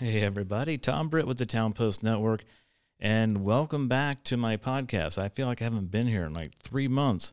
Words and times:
Hey, 0.00 0.22
everybody. 0.22 0.76
Tom 0.76 1.08
Britt 1.08 1.24
with 1.24 1.38
the 1.38 1.46
Town 1.46 1.72
Post 1.72 2.02
Network, 2.02 2.42
and 2.98 3.44
welcome 3.44 3.86
back 3.86 4.24
to 4.24 4.36
my 4.36 4.56
podcast. 4.56 5.18
I 5.18 5.28
feel 5.28 5.46
like 5.46 5.62
I 5.62 5.66
haven't 5.66 5.92
been 5.92 6.08
here 6.08 6.24
in 6.24 6.34
like 6.34 6.52
three 6.58 6.88
months. 6.88 7.32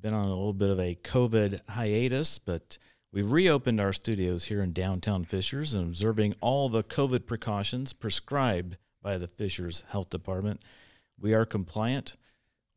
Been 0.00 0.14
on 0.14 0.24
a 0.24 0.28
little 0.28 0.52
bit 0.52 0.70
of 0.70 0.78
a 0.78 0.94
COVID 0.94 1.58
hiatus, 1.68 2.38
but 2.38 2.78
we 3.12 3.22
reopened 3.22 3.80
our 3.80 3.92
studios 3.92 4.44
here 4.44 4.62
in 4.62 4.72
downtown 4.72 5.24
Fishers 5.24 5.74
and 5.74 5.88
observing 5.88 6.36
all 6.40 6.68
the 6.68 6.84
COVID 6.84 7.26
precautions 7.26 7.92
prescribed 7.92 8.76
by 9.02 9.18
the 9.18 9.26
Fishers 9.26 9.82
Health 9.88 10.10
Department. 10.10 10.62
We 11.18 11.34
are 11.34 11.44
compliant. 11.44 12.16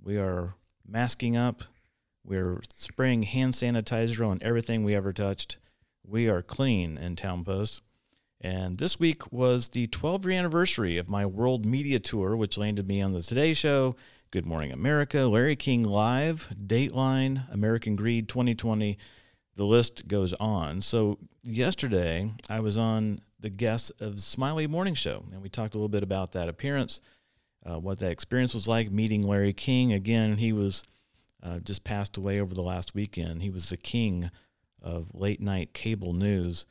We 0.04 0.18
are 0.18 0.56
masking 0.88 1.38
up. 1.38 1.62
We're 2.26 2.62
spraying 2.74 3.24
hand 3.24 3.54
sanitizer 3.54 4.28
on 4.28 4.40
everything 4.42 4.84
we 4.84 4.96
ever 4.96 5.14
touched. 5.14 5.58
We 6.04 6.28
are 6.30 6.42
clean 6.42 6.98
in 6.98 7.16
Town 7.16 7.44
Post. 7.44 7.84
And 8.44 8.78
this 8.78 9.00
week 9.00 9.32
was 9.32 9.70
the 9.70 9.88
12 9.88 10.26
year 10.26 10.38
anniversary 10.38 10.98
of 10.98 11.08
my 11.08 11.26
world 11.26 11.66
media 11.66 11.98
tour, 12.00 12.36
which 12.36 12.58
landed 12.58 12.86
me 12.86 13.02
on 13.02 13.14
the 13.14 13.22
Today 13.22 13.54
Show, 13.54 13.96
Good 14.32 14.46
Morning 14.46 14.74
America, 14.74 15.22
Larry 15.22 15.56
King 15.56 15.84
Live, 15.84 16.54
Dateline, 16.54 17.50
American 17.54 17.96
Greed 17.96 18.28
2020. 18.28 18.98
The 19.56 19.64
list 19.64 20.10
goes 20.10 20.34
on. 20.34 20.82
So, 20.82 21.20
yesterday 21.42 22.34
I 22.50 22.60
was 22.60 22.78
on 22.78 23.22
the 23.40 23.50
guest 23.50 23.94
of 24.02 24.20
Smiley 24.20 24.68
Morning 24.68 24.96
Show, 24.96 25.24
and 25.32 25.42
we 25.42 25.48
talked 25.48 25.76
a 25.76 25.78
little 25.78 25.88
bit 25.88 26.04
about 26.04 26.34
that 26.34 26.50
appearance, 26.50 27.00
uh, 27.66 27.80
what 27.80 28.00
that 28.00 28.12
experience 28.12 28.54
was 28.54 28.68
like 28.68 28.92
meeting 28.92 29.22
Larry 29.22 29.54
King. 29.54 29.94
Again, 29.94 30.36
he 30.36 30.52
was 30.52 30.84
uh, 31.42 31.60
just 31.60 31.86
passed 31.86 32.18
away 32.18 32.42
over 32.42 32.54
the 32.54 32.62
last 32.62 32.94
weekend. 32.94 33.42
He 33.42 33.50
was 33.50 33.70
the 33.70 33.78
king 33.78 34.32
of 34.82 35.08
late 35.14 35.40
night 35.40 35.74
cable 35.74 36.12
news. 36.12 36.66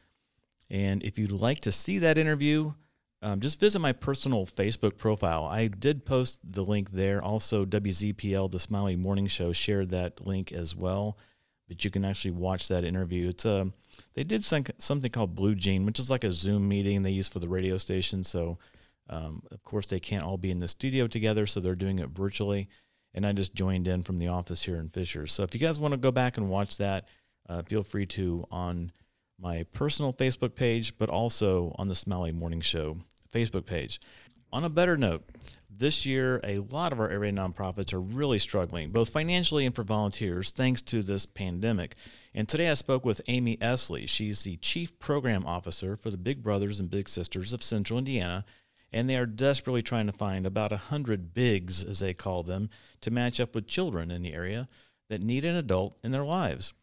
And 0.72 1.02
if 1.02 1.18
you'd 1.18 1.30
like 1.30 1.60
to 1.60 1.70
see 1.70 1.98
that 1.98 2.16
interview, 2.16 2.72
um, 3.20 3.40
just 3.40 3.60
visit 3.60 3.78
my 3.78 3.92
personal 3.92 4.46
Facebook 4.46 4.96
profile. 4.96 5.44
I 5.44 5.68
did 5.68 6.06
post 6.06 6.40
the 6.42 6.64
link 6.64 6.90
there. 6.90 7.22
Also, 7.22 7.66
WZPL, 7.66 8.50
the 8.50 8.58
Smiley 8.58 8.96
Morning 8.96 9.26
Show, 9.26 9.52
shared 9.52 9.90
that 9.90 10.26
link 10.26 10.50
as 10.50 10.74
well. 10.74 11.18
But 11.68 11.84
you 11.84 11.90
can 11.90 12.06
actually 12.06 12.32
watch 12.32 12.68
that 12.68 12.84
interview. 12.84 13.28
It's 13.28 13.44
a 13.44 13.60
um, 13.60 13.74
they 14.14 14.24
did 14.24 14.44
some, 14.44 14.64
something 14.78 15.10
called 15.10 15.36
Blue 15.36 15.54
Jean, 15.54 15.84
which 15.84 16.00
is 16.00 16.10
like 16.10 16.24
a 16.24 16.32
Zoom 16.32 16.66
meeting 16.66 17.02
they 17.02 17.10
use 17.10 17.28
for 17.28 17.38
the 17.38 17.48
radio 17.48 17.76
station. 17.76 18.24
So, 18.24 18.58
um, 19.10 19.42
of 19.50 19.62
course, 19.62 19.86
they 19.86 20.00
can't 20.00 20.24
all 20.24 20.38
be 20.38 20.50
in 20.50 20.58
the 20.58 20.68
studio 20.68 21.06
together, 21.06 21.46
so 21.46 21.60
they're 21.60 21.74
doing 21.74 21.98
it 21.98 22.08
virtually. 22.08 22.70
And 23.12 23.26
I 23.26 23.32
just 23.32 23.54
joined 23.54 23.88
in 23.88 24.02
from 24.02 24.18
the 24.18 24.28
office 24.28 24.62
here 24.62 24.76
in 24.76 24.88
Fishers. 24.88 25.32
So 25.32 25.42
if 25.42 25.54
you 25.54 25.60
guys 25.60 25.78
want 25.78 25.92
to 25.92 25.98
go 25.98 26.10
back 26.10 26.38
and 26.38 26.48
watch 26.48 26.78
that, 26.78 27.08
uh, 27.46 27.62
feel 27.62 27.82
free 27.82 28.06
to 28.06 28.46
on 28.50 28.90
my 29.42 29.64
personal 29.72 30.12
Facebook 30.12 30.54
page, 30.54 30.96
but 30.96 31.08
also 31.10 31.74
on 31.76 31.88
the 31.88 31.94
Smiley 31.96 32.30
Morning 32.30 32.60
Show 32.60 32.98
Facebook 33.34 33.66
page. 33.66 34.00
On 34.52 34.64
a 34.64 34.70
better 34.70 34.96
note, 34.96 35.28
this 35.68 36.06
year, 36.06 36.40
a 36.44 36.58
lot 36.58 36.92
of 36.92 37.00
our 37.00 37.10
area 37.10 37.32
nonprofits 37.32 37.92
are 37.92 38.00
really 38.00 38.38
struggling, 38.38 38.90
both 38.90 39.08
financially 39.08 39.66
and 39.66 39.74
for 39.74 39.82
volunteers, 39.82 40.52
thanks 40.52 40.80
to 40.82 41.02
this 41.02 41.26
pandemic. 41.26 41.96
And 42.34 42.48
today 42.48 42.70
I 42.70 42.74
spoke 42.74 43.04
with 43.04 43.20
Amy 43.26 43.56
Esley. 43.56 44.08
She's 44.08 44.44
the 44.44 44.58
Chief 44.58 44.96
Program 45.00 45.44
Officer 45.44 45.96
for 45.96 46.10
the 46.10 46.18
Big 46.18 46.42
Brothers 46.42 46.78
and 46.78 46.88
Big 46.88 47.08
Sisters 47.08 47.52
of 47.52 47.64
Central 47.64 47.98
Indiana, 47.98 48.44
and 48.92 49.10
they 49.10 49.16
are 49.16 49.26
desperately 49.26 49.82
trying 49.82 50.06
to 50.06 50.12
find 50.12 50.46
about 50.46 50.70
a 50.70 50.76
hundred 50.76 51.34
bigs, 51.34 51.82
as 51.82 51.98
they 51.98 52.14
call 52.14 52.44
them, 52.44 52.70
to 53.00 53.10
match 53.10 53.40
up 53.40 53.54
with 53.54 53.66
children 53.66 54.10
in 54.12 54.22
the 54.22 54.34
area 54.34 54.68
that 55.08 55.22
need 55.22 55.44
an 55.44 55.56
adult 55.56 55.96
in 56.04 56.12
their 56.12 56.24
lives. 56.24 56.74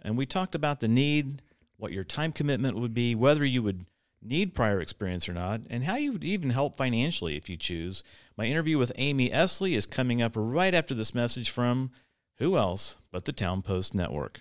And 0.00 0.16
we 0.16 0.24
talked 0.24 0.54
about 0.54 0.80
the 0.80 0.88
need, 0.88 1.42
what 1.78 1.92
your 1.92 2.04
time 2.04 2.32
commitment 2.32 2.76
would 2.76 2.92
be, 2.92 3.14
whether 3.14 3.44
you 3.44 3.62
would 3.62 3.86
need 4.20 4.54
prior 4.54 4.80
experience 4.80 5.28
or 5.28 5.32
not, 5.32 5.60
and 5.70 5.84
how 5.84 5.94
you 5.94 6.12
would 6.12 6.24
even 6.24 6.50
help 6.50 6.76
financially 6.76 7.36
if 7.36 7.48
you 7.48 7.56
choose. 7.56 8.02
My 8.36 8.46
interview 8.46 8.76
with 8.76 8.92
Amy 8.96 9.30
Esley 9.30 9.76
is 9.76 9.86
coming 9.86 10.20
up 10.20 10.32
right 10.34 10.74
after 10.74 10.92
this 10.92 11.14
message 11.14 11.50
from 11.50 11.92
who 12.38 12.56
else 12.56 12.96
but 13.12 13.24
the 13.24 13.32
Town 13.32 13.62
Post 13.62 13.94
Network. 13.94 14.40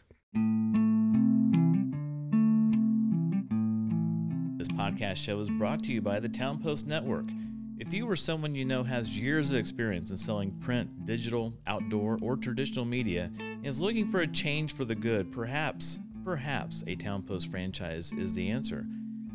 This 4.58 4.68
podcast 4.70 5.18
show 5.18 5.40
is 5.40 5.52
brought 5.52 5.84
to 5.84 5.94
you 5.94 6.02
by 6.02 6.20
the 6.20 6.30
Town 6.30 6.60
Post 6.60 6.88
Network. 6.88 7.26
If 7.80 7.94
you 7.94 8.10
or 8.10 8.16
someone 8.16 8.56
you 8.56 8.66
know 8.66 8.82
has 8.82 9.16
years 9.16 9.52
of 9.52 9.58
experience 9.58 10.10
in 10.10 10.18
selling 10.18 10.50
print, 10.60 11.06
digital, 11.06 11.54
outdoor, 11.68 12.18
or 12.24 12.36
traditional 12.36 12.86
media 12.86 13.30
and 13.40 13.68
is 13.68 13.80
looking 13.80 14.08
for 14.08 14.22
a 14.22 14.28
change 14.28 14.74
for 14.74 14.84
the 14.84 14.96
good, 14.96 15.32
perhaps, 15.32 16.00
perhaps 16.28 16.84
a 16.88 16.96
Town 16.96 17.22
Post 17.22 17.50
franchise 17.50 18.12
is 18.12 18.34
the 18.34 18.50
answer. 18.50 18.86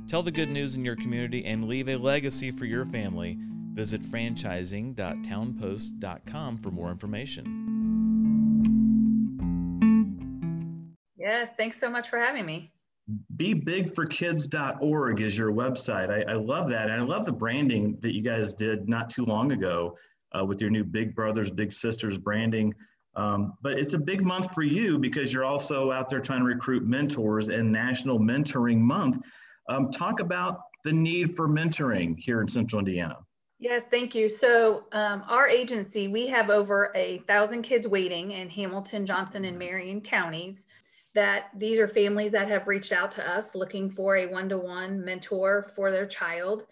Tell 0.06 0.22
the 0.22 0.30
good 0.30 0.50
news 0.50 0.76
in 0.76 0.84
your 0.84 0.94
community 0.94 1.42
and 1.46 1.66
leave 1.66 1.88
a 1.88 1.96
legacy 1.96 2.50
for 2.50 2.66
your 2.66 2.84
family. 2.84 3.38
Visit 3.72 4.02
franchising.townpost.com 4.02 6.56
for 6.58 6.70
more 6.70 6.90
information. 6.90 7.46
Yes, 11.16 11.48
thanks 11.56 11.80
so 11.80 11.88
much 11.88 12.10
for 12.10 12.18
having 12.18 12.44
me 12.44 12.70
bebigforkids.org 13.36 15.20
is 15.20 15.36
your 15.36 15.52
website. 15.52 16.10
I, 16.10 16.22
I, 16.30 16.36
love 16.36 16.70
that. 16.70 16.88
And 16.88 17.02
I 17.02 17.04
love 17.04 17.26
the 17.26 17.32
branding 17.32 17.98
that 18.00 18.14
you 18.14 18.22
guys 18.22 18.54
did 18.54 18.88
not 18.88 19.10
too 19.10 19.24
long 19.24 19.50
ago 19.50 19.96
uh, 20.38 20.44
with 20.44 20.60
your 20.60 20.70
new 20.70 20.84
Big 20.84 21.12
Brothers, 21.14 21.50
Big 21.50 21.72
Sisters 21.72 22.16
branding. 22.16 22.72
Um, 23.14 23.54
but 23.60 23.78
it's 23.78 23.94
a 23.94 23.98
big 23.98 24.24
month 24.24 24.54
for 24.54 24.62
you 24.62 24.98
because 24.98 25.32
you're 25.32 25.44
also 25.44 25.90
out 25.92 26.08
there 26.08 26.20
trying 26.20 26.40
to 26.40 26.46
recruit 26.46 26.86
mentors 26.86 27.48
in 27.48 27.70
National 27.70 28.18
Mentoring 28.18 28.78
Month. 28.78 29.22
Um, 29.68 29.90
talk 29.90 30.20
about 30.20 30.62
the 30.84 30.92
need 30.92 31.36
for 31.36 31.48
mentoring 31.48 32.18
here 32.18 32.40
in 32.40 32.48
Central 32.48 32.78
Indiana. 32.78 33.18
Yes, 33.58 33.84
thank 33.90 34.14
you. 34.14 34.28
So, 34.28 34.86
um, 34.90 35.22
our 35.28 35.46
agency, 35.46 36.08
we 36.08 36.26
have 36.28 36.50
over 36.50 36.90
a 36.96 37.18
thousand 37.28 37.62
kids 37.62 37.86
waiting 37.86 38.32
in 38.32 38.50
Hamilton, 38.50 39.06
Johnson, 39.06 39.44
and 39.44 39.56
Marion 39.56 40.00
counties 40.00 40.66
that 41.14 41.50
these 41.56 41.78
are 41.78 41.86
families 41.86 42.32
that 42.32 42.48
have 42.48 42.66
reached 42.66 42.90
out 42.90 43.10
to 43.12 43.30
us 43.30 43.54
looking 43.54 43.90
for 43.90 44.16
a 44.16 44.26
one-to-one 44.26 45.04
mentor 45.04 45.70
for 45.76 45.92
their 45.92 46.06
child. 46.06 46.64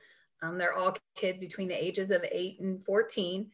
Um, 0.43 0.59
they're 0.59 0.72
all 0.72 0.97
kids 1.15 1.39
between 1.39 1.69
the 1.69 1.84
ages 1.84 2.11
of 2.11 2.25
8 2.25 2.59
and 2.61 2.83
14. 2.83 3.51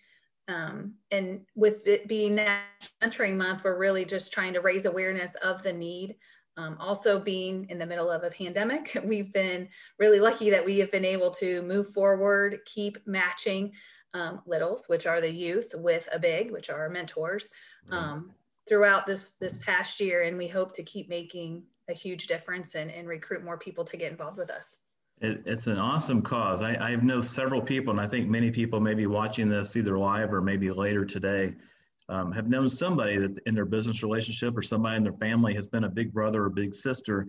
Um, 0.49 0.95
and 1.11 1.41
with 1.55 1.87
it 1.87 2.07
being 2.07 2.37
National 2.37 2.91
Mentoring 3.03 3.37
Month, 3.37 3.65
we're 3.65 3.79
really 3.79 4.05
just 4.05 4.33
trying 4.33 4.53
to 4.53 4.61
raise 4.61 4.87
awareness 4.87 5.33
of 5.43 5.63
the 5.63 5.73
need. 5.73 6.17
Um, 6.59 6.77
also 6.81 7.19
being 7.19 7.69
in 7.69 7.79
the 7.79 7.87
middle 7.87 8.11
of 8.11 8.23
a 8.23 8.31
pandemic, 8.31 8.97
we've 9.05 9.33
been 9.33 9.69
really 9.99 10.21
lucky 10.21 10.51
that 10.51 10.65
we 10.65 10.79
have 10.79 10.91
been 10.91 11.05
able 11.05 11.31
to 11.33 11.63
move 11.63 11.89
forward, 11.89 12.61
keep 12.65 12.99
matching 13.07 13.73
um, 14.15 14.41
littles, 14.47 14.85
which 14.87 15.07
are 15.07 15.21
the 15.21 15.31
youth, 15.31 15.75
with 15.75 16.09
a 16.13 16.19
big, 16.19 16.51
which 16.51 16.71
are 16.71 16.81
our 16.81 16.89
mentors. 16.89 17.51
Um, 17.91 18.33
throughout 18.69 19.07
this 19.07 19.33
this 19.33 19.57
past 19.59 20.01
year 20.01 20.23
and 20.23 20.37
we 20.37 20.49
hope 20.49 20.75
to 20.75 20.83
keep 20.83 21.09
making 21.09 21.63
a 21.89 21.93
huge 21.93 22.27
difference 22.27 22.75
and, 22.75 22.91
and 22.91 23.07
recruit 23.07 23.45
more 23.45 23.59
people 23.59 23.85
to 23.85 23.97
get 23.97 24.11
involved 24.11 24.39
with 24.39 24.51
us 24.51 24.79
it, 25.21 25.43
it's 25.47 25.67
an 25.67 25.79
awesome 25.79 26.23
cause. 26.23 26.63
I, 26.63 26.75
I 26.75 26.97
know 26.97 27.21
several 27.21 27.63
people 27.63 27.91
and 27.93 28.01
i 28.01 28.07
think 28.07 28.29
many 28.29 28.51
people 28.51 28.81
may 28.81 28.95
be 28.95 29.07
watching 29.07 29.49
this 29.49 29.77
either 29.77 29.99
live 29.99 30.33
or 30.33 30.43
maybe 30.43 30.71
later 30.71 31.05
today 31.05 31.55
um, 32.09 32.33
have 32.33 32.49
known 32.49 32.69
somebody 32.69 33.19
that 33.19 33.39
in 33.47 33.55
their 33.55 33.65
business 33.65 34.03
relationship 34.03 34.57
or 34.57 34.63
somebody 34.63 34.97
in 34.97 35.03
their 35.03 35.15
family 35.15 35.55
has 35.55 35.67
been 35.67 35.85
a 35.85 35.89
big 35.89 36.13
brother 36.13 36.45
or 36.45 36.51
big 36.51 36.75
sister. 36.75 37.27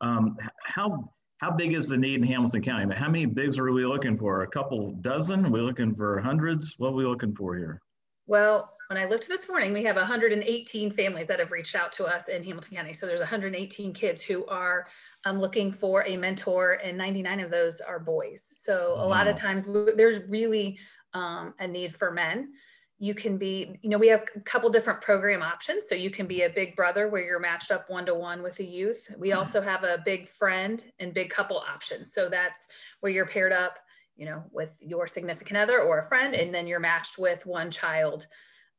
Um, 0.00 0.36
how 0.62 1.10
how 1.38 1.50
big 1.52 1.72
is 1.72 1.88
the 1.88 1.96
need 1.96 2.16
in 2.16 2.22
hamilton 2.24 2.60
county? 2.60 2.94
How 2.94 3.08
many 3.08 3.24
bigs 3.24 3.58
are 3.58 3.72
we 3.72 3.86
looking 3.86 4.16
for? 4.18 4.42
A 4.42 4.46
couple 4.46 4.92
dozen? 5.00 5.46
Are 5.46 5.50
we 5.50 5.60
looking 5.60 5.94
for 5.94 6.20
hundreds? 6.20 6.74
What 6.78 6.88
are 6.88 6.92
we 6.92 7.06
looking 7.06 7.34
for 7.34 7.56
here 7.56 7.80
well 8.28 8.72
when 8.88 8.96
I 8.96 9.04
looked 9.04 9.28
this 9.28 9.50
morning, 9.50 9.74
we 9.74 9.84
have 9.84 9.96
118 9.96 10.92
families 10.92 11.26
that 11.26 11.40
have 11.40 11.52
reached 11.52 11.74
out 11.74 11.92
to 11.92 12.06
us 12.06 12.28
in 12.28 12.42
Hamilton 12.42 12.74
County. 12.74 12.94
So 12.94 13.06
there's 13.06 13.20
118 13.20 13.92
kids 13.92 14.22
who 14.22 14.46
are 14.46 14.86
um, 15.26 15.38
looking 15.38 15.70
for 15.70 16.06
a 16.06 16.16
mentor, 16.16 16.80
and 16.82 16.96
99 16.96 17.40
of 17.40 17.50
those 17.50 17.82
are 17.82 17.98
boys. 17.98 18.42
So 18.62 18.94
a 18.98 19.04
lot 19.04 19.28
of 19.28 19.36
times 19.36 19.64
there's 19.94 20.26
really 20.30 20.78
um, 21.12 21.52
a 21.58 21.68
need 21.68 21.94
for 21.94 22.10
men. 22.10 22.54
You 22.98 23.12
can 23.12 23.36
be, 23.36 23.78
you 23.82 23.90
know, 23.90 23.98
we 23.98 24.08
have 24.08 24.24
a 24.34 24.40
couple 24.40 24.70
different 24.70 25.02
program 25.02 25.42
options. 25.42 25.84
So 25.86 25.94
you 25.94 26.10
can 26.10 26.26
be 26.26 26.42
a 26.42 26.50
big 26.50 26.74
brother 26.74 27.08
where 27.08 27.22
you're 27.22 27.38
matched 27.38 27.70
up 27.70 27.90
one 27.90 28.06
to 28.06 28.14
one 28.14 28.42
with 28.42 28.58
a 28.58 28.64
youth. 28.64 29.14
We 29.18 29.28
mm-hmm. 29.28 29.38
also 29.38 29.60
have 29.60 29.84
a 29.84 30.00
big 30.02 30.28
friend 30.28 30.82
and 30.98 31.12
big 31.12 31.28
couple 31.28 31.58
options. 31.58 32.14
So 32.14 32.30
that's 32.30 32.68
where 33.00 33.12
you're 33.12 33.26
paired 33.26 33.52
up 33.52 33.78
you 34.18 34.26
know, 34.26 34.42
with 34.50 34.74
your 34.80 35.06
significant 35.06 35.56
other 35.56 35.80
or 35.80 35.98
a 35.98 36.02
friend, 36.02 36.34
and 36.34 36.54
then 36.54 36.66
you're 36.66 36.80
matched 36.80 37.18
with 37.18 37.46
one 37.46 37.70
child 37.70 38.26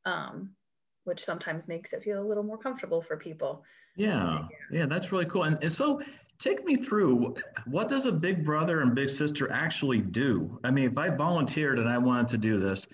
um, 0.04 0.50
which 1.04 1.24
sometimes 1.24 1.68
makes 1.68 1.92
it 1.92 2.02
feel 2.02 2.22
a 2.22 2.26
little 2.26 2.42
more 2.42 2.58
comfortable 2.58 3.02
for 3.02 3.16
people. 3.16 3.64
Yeah, 3.96 4.46
yeah, 4.70 4.86
that's 4.86 5.10
really 5.12 5.24
cool. 5.26 5.44
And, 5.44 5.58
and 5.62 5.72
so, 5.72 6.00
take 6.38 6.64
me 6.64 6.76
through 6.76 7.34
what 7.66 7.88
does 7.88 8.06
a 8.06 8.12
big 8.12 8.44
brother 8.44 8.80
and 8.80 8.94
big 8.94 9.10
sister 9.10 9.50
actually 9.50 10.00
do? 10.00 10.58
I 10.64 10.70
mean, 10.70 10.86
if 10.86 10.96
I 10.98 11.10
volunteered 11.10 11.78
and 11.78 11.88
I 11.88 11.98
wanted 11.98 12.28
to 12.28 12.38
do 12.38 12.58
this, 12.58 12.86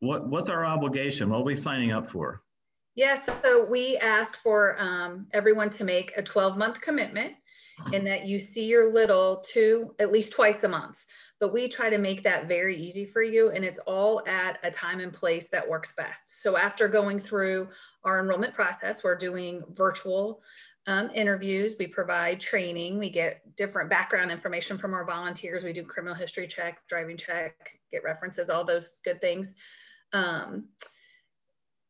what 0.00 0.28
what's 0.28 0.50
our 0.50 0.64
obligation? 0.64 1.30
What 1.30 1.40
are 1.40 1.44
we 1.44 1.56
signing 1.56 1.92
up 1.92 2.06
for? 2.06 2.42
Yeah, 2.96 3.16
so 3.16 3.66
we 3.68 3.98
ask 3.98 4.36
for 4.38 4.80
um, 4.80 5.26
everyone 5.34 5.68
to 5.70 5.84
make 5.84 6.12
a 6.16 6.22
12 6.22 6.56
month 6.56 6.80
commitment 6.80 7.34
and 7.92 8.06
that 8.06 8.24
you 8.24 8.38
see 8.38 8.64
your 8.64 8.90
little 8.90 9.44
two 9.46 9.94
at 9.98 10.10
least 10.10 10.32
twice 10.32 10.64
a 10.64 10.68
month. 10.68 11.04
But 11.38 11.52
we 11.52 11.68
try 11.68 11.90
to 11.90 11.98
make 11.98 12.22
that 12.22 12.48
very 12.48 12.74
easy 12.74 13.04
for 13.04 13.22
you, 13.22 13.50
and 13.50 13.66
it's 13.66 13.78
all 13.80 14.26
at 14.26 14.58
a 14.62 14.70
time 14.70 15.00
and 15.00 15.12
place 15.12 15.48
that 15.52 15.68
works 15.68 15.94
best. 15.94 16.42
So 16.42 16.56
after 16.56 16.88
going 16.88 17.18
through 17.18 17.68
our 18.02 18.20
enrollment 18.20 18.54
process, 18.54 19.04
we're 19.04 19.14
doing 19.14 19.62
virtual 19.74 20.40
um, 20.86 21.10
interviews, 21.14 21.74
we 21.78 21.86
provide 21.86 22.40
training, 22.40 22.98
we 22.98 23.10
get 23.10 23.42
different 23.56 23.90
background 23.90 24.30
information 24.30 24.78
from 24.78 24.94
our 24.94 25.04
volunteers, 25.04 25.64
we 25.64 25.74
do 25.74 25.84
criminal 25.84 26.14
history 26.14 26.46
check, 26.46 26.78
driving 26.88 27.18
check, 27.18 27.78
get 27.92 28.04
references, 28.04 28.48
all 28.48 28.64
those 28.64 28.98
good 29.04 29.20
things. 29.20 29.54
Um, 30.14 30.68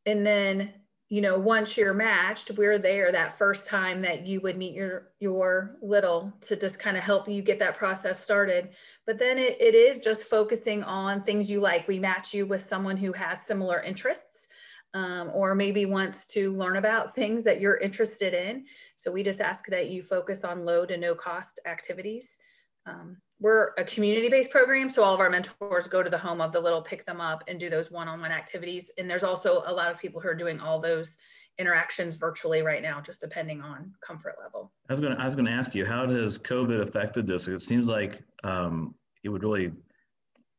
and 0.05 0.25
then 0.25 0.73
you 1.09 1.21
know 1.21 1.39
once 1.39 1.77
you're 1.77 1.93
matched 1.93 2.51
we're 2.57 2.77
there 2.77 3.11
that 3.11 3.31
first 3.31 3.65
time 3.65 4.01
that 4.01 4.25
you 4.25 4.41
would 4.41 4.57
meet 4.57 4.73
your 4.73 5.09
your 5.19 5.77
little 5.81 6.33
to 6.41 6.55
just 6.55 6.79
kind 6.79 6.97
of 6.97 7.03
help 7.03 7.27
you 7.29 7.41
get 7.41 7.59
that 7.59 7.77
process 7.77 8.23
started. 8.23 8.69
But 9.05 9.17
then 9.17 9.37
it, 9.37 9.57
it 9.59 9.73
is 9.73 10.03
just 10.03 10.23
focusing 10.23 10.83
on 10.83 11.21
things 11.21 11.49
you 11.49 11.59
like. 11.59 11.87
We 11.87 11.99
match 11.99 12.33
you 12.33 12.45
with 12.45 12.67
someone 12.67 12.97
who 12.97 13.13
has 13.13 13.39
similar 13.47 13.81
interests 13.81 14.47
um, 14.93 15.31
or 15.33 15.55
maybe 15.55 15.85
wants 15.85 16.27
to 16.27 16.53
learn 16.53 16.77
about 16.77 17.15
things 17.15 17.43
that 17.43 17.61
you're 17.61 17.77
interested 17.77 18.33
in. 18.33 18.65
So 18.95 19.11
we 19.11 19.23
just 19.23 19.41
ask 19.41 19.65
that 19.67 19.89
you 19.89 20.01
focus 20.01 20.43
on 20.43 20.65
low 20.65 20.85
to 20.85 20.97
no 20.97 21.15
cost 21.15 21.59
activities 21.65 22.39
um, 22.87 23.17
we're 23.39 23.69
a 23.77 23.83
community-based 23.83 24.49
program, 24.49 24.89
so 24.89 25.03
all 25.03 25.13
of 25.13 25.19
our 25.19 25.29
mentors 25.29 25.87
go 25.87 26.01
to 26.01 26.09
the 26.09 26.17
home 26.17 26.41
of 26.41 26.51
the 26.51 26.59
little, 26.59 26.81
pick 26.81 27.05
them 27.05 27.21
up, 27.21 27.43
and 27.47 27.59
do 27.59 27.69
those 27.69 27.91
one-on-one 27.91 28.31
activities. 28.31 28.89
And 28.97 29.07
there's 29.09 29.23
also 29.23 29.63
a 29.67 29.73
lot 29.73 29.91
of 29.91 29.99
people 29.99 30.19
who 30.19 30.27
are 30.27 30.35
doing 30.35 30.59
all 30.59 30.79
those 30.79 31.17
interactions 31.59 32.15
virtually 32.15 32.61
right 32.61 32.81
now, 32.81 32.99
just 32.99 33.21
depending 33.21 33.61
on 33.61 33.93
comfort 34.01 34.35
level. 34.41 34.71
I 34.89 34.93
was 34.93 34.99
going 34.99 35.15
to 35.15 35.21
I 35.21 35.25
was 35.25 35.35
going 35.35 35.45
to 35.45 35.51
ask 35.51 35.75
you, 35.75 35.85
how 35.85 36.07
has 36.07 36.39
COVID 36.39 36.81
affected 36.81 37.27
this? 37.27 37.47
It 37.47 37.61
seems 37.61 37.87
like 37.87 38.23
um, 38.43 38.95
it 39.23 39.29
would 39.29 39.43
really 39.43 39.71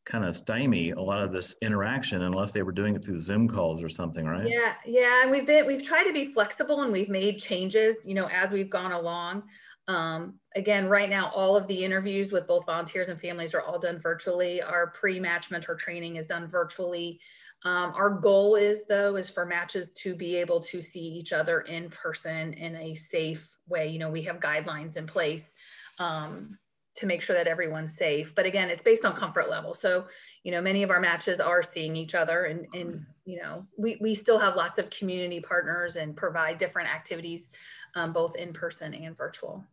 kind 0.07 0.25
of 0.25 0.35
stymie 0.35 0.93
a 0.93 1.01
lot 1.01 1.23
of 1.23 1.33
this 1.33 1.55
interaction 1.61 2.23
unless 2.23 2.51
they 2.51 2.63
were 2.63 2.73
doing 2.73 2.97
it 2.97 3.05
through 3.05 3.21
Zoom 3.21 3.47
calls 3.47 3.83
or 3.83 3.89
something, 3.89 4.25
right? 4.25 4.49
Yeah, 4.49 4.73
yeah, 4.87 5.23
and 5.23 5.31
we've 5.31 5.47
been 5.47 5.67
we've 5.67 5.85
tried 5.85 6.05
to 6.05 6.13
be 6.13 6.27
flexible 6.27 6.83
and 6.83 6.93
we've 6.93 7.11
made 7.11 7.39
changes, 7.39 7.97
you 8.07 8.15
know, 8.15 8.29
as 8.29 8.51
we've 8.51 8.71
gone 8.71 8.93
along. 8.93 9.43
Um, 9.89 10.39
again, 10.55 10.87
right 10.87 11.09
now, 11.09 11.33
all 11.35 11.57
of 11.57 11.67
the 11.67 11.83
interviews 11.83 12.31
with 12.31 12.47
both 12.47 12.67
volunteers 12.67 13.09
and 13.09 13.19
families 13.19 13.55
are 13.55 13.63
all 13.63 13.79
done 13.79 13.99
virtually. 13.99 14.61
Our 14.61 14.89
pre-match 14.89 15.51
mentor 15.51 15.75
training 15.75 16.17
is 16.17 16.27
done 16.27 16.47
virtually. 16.47 17.21
Um, 17.65 17.93
our 17.97 18.11
goal 18.11 18.55
is 18.55 18.87
though, 18.87 19.17
is 19.17 19.31
for 19.31 19.47
matches 19.47 19.91
to 20.03 20.15
be 20.15 20.37
able 20.37 20.61
to 20.61 20.83
see 20.83 21.01
each 21.01 21.33
other 21.33 21.63
in 21.63 21.89
person 21.89 22.53
in 22.53 22.77
a 22.77 22.95
safe 22.95 23.57
way. 23.67 23.89
You 23.89 23.99
know, 23.99 24.11
we 24.11 24.23
have 24.23 24.41
guidelines 24.41 24.97
in 24.99 25.07
place 25.07 25.55
um, 25.99 26.59
to 26.97 27.07
make 27.07 27.23
sure 27.23 27.35
that 27.35 27.47
everyone's 27.47 27.97
safe. 27.97 28.35
But 28.35 28.45
again, 28.45 28.69
it's 28.69 28.83
based 28.83 29.07
on 29.07 29.15
comfort 29.15 29.49
level. 29.49 29.73
So, 29.73 30.07
you 30.45 30.53
know, 30.53 30.61
many 30.61 30.83
of 30.83 30.91
our 30.91 31.01
matches 31.01 31.41
are 31.41 31.63
seeing 31.63 31.97
each 31.97 32.15
other 32.15 32.45
and, 32.45 32.67
and 32.75 33.07
you 33.25 33.41
know, 33.43 33.63
we, 33.79 33.97
we 34.01 34.15
still 34.15 34.39
have 34.39 34.55
lots 34.55 34.79
of 34.79 34.91
community 34.91 35.41
partners 35.41 35.97
and 35.97 36.15
provide 36.15 36.59
different 36.59 36.95
activities, 36.95 37.53
um, 37.95 38.13
both 38.13 38.37
in 38.37 38.53
person 38.53 38.93
and 38.93 39.17
virtual. 39.17 39.65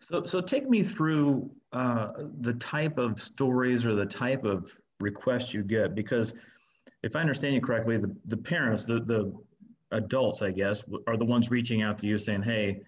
So, 0.00 0.24
so 0.24 0.40
take 0.40 0.68
me 0.68 0.82
through 0.82 1.50
uh, 1.72 2.08
the 2.40 2.54
type 2.54 2.98
of 2.98 3.18
stories 3.18 3.86
or 3.86 3.94
the 3.94 4.06
type 4.06 4.44
of 4.44 4.70
requests 5.00 5.54
you 5.54 5.62
get, 5.62 5.94
because 5.94 6.34
if 7.02 7.16
I 7.16 7.20
understand 7.20 7.54
you 7.54 7.60
correctly, 7.60 7.98
the, 7.98 8.14
the 8.26 8.36
parents, 8.36 8.84
the, 8.84 9.00
the 9.00 9.32
adults, 9.92 10.42
I 10.42 10.50
guess, 10.50 10.82
are 11.06 11.16
the 11.16 11.24
ones 11.24 11.50
reaching 11.50 11.82
out 11.82 11.98
to 12.00 12.06
you 12.06 12.18
saying, 12.18 12.42
hey, 12.42 12.80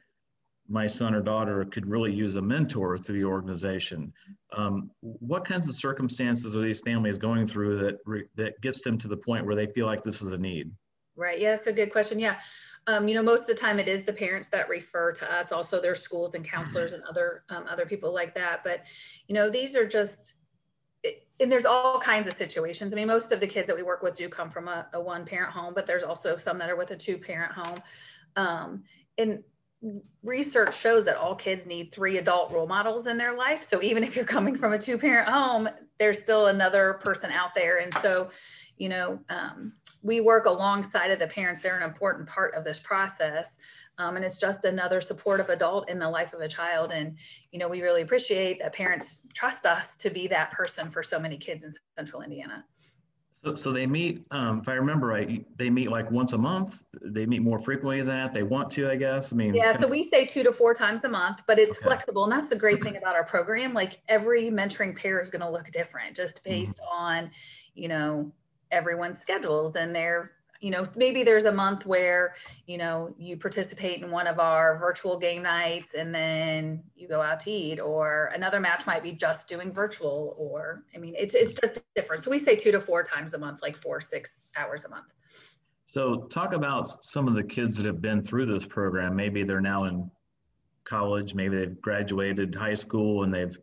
my 0.68 0.86
son 0.86 1.14
or 1.14 1.22
daughter 1.22 1.64
could 1.64 1.86
really 1.86 2.12
use 2.12 2.36
a 2.36 2.42
mentor 2.42 2.98
through 2.98 3.18
your 3.18 3.32
organization. 3.32 4.12
Um, 4.54 4.90
what 5.00 5.46
kinds 5.46 5.66
of 5.66 5.74
circumstances 5.74 6.54
are 6.54 6.60
these 6.60 6.80
families 6.80 7.16
going 7.16 7.46
through 7.46 7.78
that, 7.78 7.96
that 8.34 8.60
gets 8.60 8.82
them 8.82 8.98
to 8.98 9.08
the 9.08 9.16
point 9.16 9.46
where 9.46 9.56
they 9.56 9.66
feel 9.66 9.86
like 9.86 10.02
this 10.02 10.20
is 10.20 10.30
a 10.30 10.36
need? 10.36 10.70
Right. 11.18 11.40
Yeah, 11.40 11.50
that's 11.50 11.66
a 11.66 11.72
good 11.72 11.90
question. 11.90 12.20
Yeah. 12.20 12.38
Um, 12.86 13.08
you 13.08 13.14
know, 13.16 13.24
most 13.24 13.40
of 13.40 13.46
the 13.48 13.54
time 13.54 13.80
it 13.80 13.88
is 13.88 14.04
the 14.04 14.12
parents 14.12 14.48
that 14.48 14.68
refer 14.68 15.10
to 15.12 15.30
us. 15.30 15.50
Also, 15.50 15.82
their 15.82 15.96
schools 15.96 16.36
and 16.36 16.48
counselors 16.48 16.92
and 16.92 17.02
other 17.02 17.42
um, 17.48 17.64
other 17.68 17.84
people 17.86 18.14
like 18.14 18.36
that. 18.36 18.62
But 18.62 18.86
you 19.26 19.34
know, 19.34 19.50
these 19.50 19.74
are 19.74 19.86
just 19.86 20.34
and 21.40 21.50
there's 21.50 21.64
all 21.64 21.98
kinds 22.00 22.28
of 22.28 22.34
situations. 22.34 22.92
I 22.92 22.96
mean, 22.96 23.08
most 23.08 23.32
of 23.32 23.40
the 23.40 23.48
kids 23.48 23.66
that 23.66 23.76
we 23.76 23.82
work 23.82 24.02
with 24.02 24.16
do 24.16 24.28
come 24.28 24.48
from 24.48 24.68
a, 24.68 24.86
a 24.92 25.00
one 25.00 25.24
parent 25.24 25.52
home, 25.52 25.74
but 25.74 25.86
there's 25.86 26.04
also 26.04 26.36
some 26.36 26.58
that 26.58 26.70
are 26.70 26.76
with 26.76 26.92
a 26.92 26.96
two 26.96 27.18
parent 27.18 27.52
home. 27.52 27.82
Um, 28.36 28.84
and 29.16 29.42
research 30.22 30.76
shows 30.76 31.04
that 31.04 31.16
all 31.16 31.34
kids 31.34 31.66
need 31.66 31.92
three 31.92 32.18
adult 32.18 32.52
role 32.52 32.66
models 32.66 33.08
in 33.08 33.16
their 33.16 33.36
life. 33.36 33.64
So 33.64 33.82
even 33.82 34.04
if 34.04 34.14
you're 34.14 34.24
coming 34.24 34.56
from 34.56 34.72
a 34.72 34.78
two 34.78 34.98
parent 34.98 35.28
home, 35.28 35.68
there's 35.98 36.22
still 36.22 36.46
another 36.46 36.98
person 37.02 37.30
out 37.30 37.54
there. 37.54 37.78
And 37.78 37.92
so, 38.02 38.30
you 38.76 38.88
know, 38.88 39.18
um, 39.28 39.74
we 40.02 40.20
work 40.20 40.46
alongside 40.46 41.10
of 41.10 41.18
the 41.18 41.26
parents. 41.26 41.60
They're 41.60 41.76
an 41.76 41.82
important 41.82 42.28
part 42.28 42.54
of 42.54 42.64
this 42.64 42.78
process. 42.78 43.48
Um, 43.98 44.16
and 44.16 44.24
it's 44.24 44.38
just 44.38 44.64
another 44.64 45.00
supportive 45.00 45.50
adult 45.50 45.88
in 45.88 45.98
the 45.98 46.08
life 46.08 46.32
of 46.32 46.40
a 46.40 46.48
child. 46.48 46.92
And, 46.92 47.16
you 47.50 47.58
know, 47.58 47.68
we 47.68 47.82
really 47.82 48.02
appreciate 48.02 48.60
that 48.60 48.72
parents 48.72 49.26
trust 49.34 49.66
us 49.66 49.96
to 49.96 50.10
be 50.10 50.28
that 50.28 50.52
person 50.52 50.88
for 50.88 51.02
so 51.02 51.18
many 51.18 51.36
kids 51.36 51.64
in 51.64 51.72
central 51.96 52.22
Indiana. 52.22 52.64
So, 53.44 53.54
so 53.54 53.72
they 53.72 53.86
meet, 53.86 54.24
um, 54.30 54.60
if 54.60 54.68
I 54.68 54.74
remember 54.74 55.06
right, 55.06 55.46
they 55.56 55.70
meet 55.70 55.90
like 55.90 56.10
once 56.10 56.32
a 56.32 56.38
month. 56.38 56.84
They 57.00 57.24
meet 57.24 57.42
more 57.42 57.58
frequently 57.58 57.98
than 57.98 58.08
that. 58.08 58.32
They 58.32 58.42
want 58.42 58.70
to, 58.72 58.90
I 58.90 58.96
guess. 58.96 59.32
I 59.32 59.36
mean, 59.36 59.54
yeah. 59.54 59.78
So 59.78 59.86
we 59.86 60.02
say 60.02 60.26
two 60.26 60.42
to 60.42 60.52
four 60.52 60.74
times 60.74 61.04
a 61.04 61.08
month, 61.08 61.42
but 61.46 61.58
it's 61.58 61.78
okay. 61.78 61.86
flexible, 61.86 62.24
and 62.24 62.32
that's 62.32 62.48
the 62.48 62.56
great 62.56 62.82
thing 62.82 62.96
about 62.96 63.14
our 63.14 63.24
program. 63.24 63.74
Like 63.74 64.00
every 64.08 64.50
mentoring 64.50 64.96
pair 64.96 65.20
is 65.20 65.30
going 65.30 65.42
to 65.42 65.50
look 65.50 65.70
different, 65.70 66.16
just 66.16 66.42
mm-hmm. 66.42 66.50
based 66.50 66.76
mm-hmm. 66.76 67.04
on, 67.04 67.30
you 67.74 67.88
know, 67.88 68.32
everyone's 68.70 69.18
schedules 69.20 69.76
and 69.76 69.94
their 69.94 70.32
you 70.60 70.70
know 70.70 70.86
maybe 70.96 71.22
there's 71.22 71.44
a 71.44 71.52
month 71.52 71.86
where 71.86 72.34
you 72.66 72.78
know 72.78 73.14
you 73.18 73.36
participate 73.36 74.02
in 74.02 74.10
one 74.10 74.26
of 74.26 74.38
our 74.40 74.76
virtual 74.78 75.18
game 75.18 75.42
nights 75.42 75.94
and 75.94 76.14
then 76.14 76.82
you 76.96 77.06
go 77.06 77.22
out 77.22 77.40
to 77.40 77.50
eat 77.50 77.78
or 77.78 78.30
another 78.34 78.58
match 78.58 78.86
might 78.86 79.02
be 79.02 79.12
just 79.12 79.48
doing 79.48 79.72
virtual 79.72 80.34
or 80.36 80.82
i 80.94 80.98
mean 80.98 81.14
it's, 81.16 81.34
it's 81.34 81.54
just 81.54 81.80
different. 81.94 82.22
So 82.22 82.30
we 82.30 82.38
say 82.38 82.56
two 82.56 82.72
to 82.72 82.80
four 82.80 83.02
times 83.02 83.34
a 83.34 83.38
month 83.38 83.60
like 83.62 83.76
four 83.76 84.00
six 84.00 84.32
hours 84.56 84.84
a 84.84 84.88
month. 84.88 85.06
So 85.86 86.26
talk 86.30 86.52
about 86.52 87.04
some 87.04 87.26
of 87.26 87.34
the 87.34 87.42
kids 87.42 87.76
that 87.78 87.86
have 87.86 88.00
been 88.00 88.22
through 88.22 88.46
this 88.46 88.66
program. 88.66 89.16
Maybe 89.16 89.42
they're 89.42 89.60
now 89.60 89.84
in 89.84 90.10
college 90.84 91.34
maybe 91.34 91.54
they've 91.54 91.80
graduated 91.82 92.54
high 92.54 92.72
school 92.72 93.22
and 93.22 93.34
they've 93.34 93.58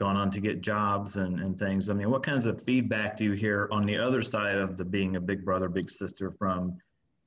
gone 0.00 0.16
on 0.16 0.30
to 0.30 0.40
get 0.40 0.62
jobs 0.62 1.16
and, 1.16 1.38
and 1.40 1.58
things. 1.58 1.90
I 1.90 1.92
mean, 1.92 2.10
what 2.10 2.22
kinds 2.22 2.46
of 2.46 2.60
feedback 2.60 3.18
do 3.18 3.24
you 3.24 3.32
hear 3.32 3.68
on 3.70 3.84
the 3.84 3.98
other 3.98 4.22
side 4.22 4.56
of 4.56 4.78
the 4.78 4.84
being 4.84 5.16
a 5.16 5.20
big 5.20 5.44
brother, 5.44 5.68
big 5.68 5.90
sister 5.90 6.32
from 6.38 6.78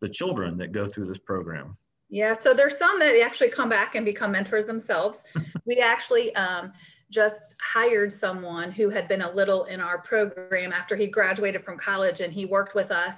the 0.01 0.09
children 0.09 0.57
that 0.57 0.71
go 0.71 0.87
through 0.87 1.05
this 1.05 1.19
program? 1.19 1.77
Yeah, 2.09 2.33
so 2.33 2.53
there's 2.53 2.77
some 2.77 2.99
that 2.99 3.19
actually 3.23 3.49
come 3.49 3.69
back 3.69 3.95
and 3.95 4.03
become 4.03 4.31
mentors 4.31 4.65
themselves. 4.65 5.23
we 5.65 5.77
actually 5.77 6.35
um, 6.35 6.73
just 7.11 7.55
hired 7.61 8.11
someone 8.11 8.71
who 8.71 8.89
had 8.89 9.07
been 9.07 9.21
a 9.21 9.31
little 9.31 9.65
in 9.65 9.79
our 9.79 9.99
program 9.99 10.73
after 10.73 10.95
he 10.95 11.05
graduated 11.05 11.63
from 11.63 11.77
college 11.77 12.21
and 12.21 12.33
he 12.33 12.45
worked 12.45 12.73
with 12.73 12.91
us 12.91 13.15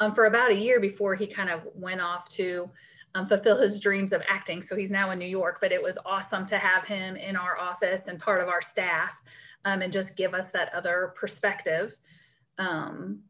um, 0.00 0.12
for 0.12 0.26
about 0.26 0.50
a 0.50 0.54
year 0.54 0.80
before 0.80 1.14
he 1.14 1.26
kind 1.26 1.48
of 1.48 1.62
went 1.74 2.00
off 2.00 2.28
to 2.30 2.70
um, 3.14 3.26
fulfill 3.26 3.56
his 3.56 3.80
dreams 3.80 4.12
of 4.12 4.22
acting. 4.28 4.62
So 4.62 4.76
he's 4.76 4.90
now 4.90 5.10
in 5.10 5.18
New 5.18 5.26
York, 5.26 5.58
but 5.60 5.72
it 5.72 5.82
was 5.82 5.98
awesome 6.04 6.46
to 6.46 6.58
have 6.58 6.84
him 6.84 7.16
in 7.16 7.36
our 7.36 7.58
office 7.58 8.02
and 8.06 8.18
part 8.18 8.40
of 8.40 8.48
our 8.48 8.62
staff 8.62 9.22
um, 9.64 9.82
and 9.82 9.92
just 9.92 10.16
give 10.16 10.34
us 10.34 10.48
that 10.48 10.72
other 10.74 11.12
perspective. 11.16 11.96
Um, 12.58 13.20